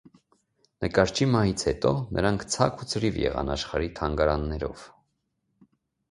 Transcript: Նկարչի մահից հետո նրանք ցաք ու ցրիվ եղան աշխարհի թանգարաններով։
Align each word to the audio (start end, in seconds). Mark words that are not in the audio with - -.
Նկարչի 0.83 1.25
մահից 1.33 1.65
հետո 1.67 1.91
նրանք 2.19 2.45
ցաք 2.53 2.81
ու 2.85 2.87
ցրիվ 2.93 3.19
եղան 3.23 3.51
աշխարհի 3.57 3.91
թանգարաններով։ 3.99 4.87